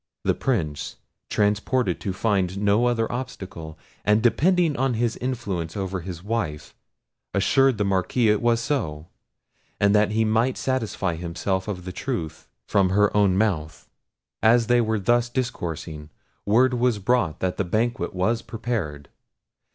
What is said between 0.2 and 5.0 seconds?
The Prince, transported to find no other obstacle, and depending on